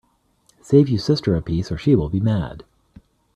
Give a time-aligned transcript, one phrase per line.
[0.63, 2.63] Save you sister a piece, or she will be mad.